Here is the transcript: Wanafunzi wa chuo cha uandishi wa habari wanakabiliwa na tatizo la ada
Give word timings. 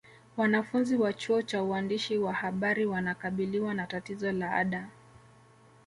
Wanafunzi 0.37 0.95
wa 0.95 1.13
chuo 1.13 1.41
cha 1.41 1.63
uandishi 1.63 2.17
wa 2.17 2.33
habari 2.33 2.85
wanakabiliwa 2.85 3.73
na 3.73 3.87
tatizo 3.87 4.31
la 4.31 4.55
ada 4.55 4.89